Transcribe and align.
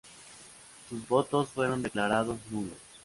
Sus 0.89 1.07
votos 1.07 1.49
fueron 1.49 1.83
declarados 1.83 2.39
nulos. 2.49 2.79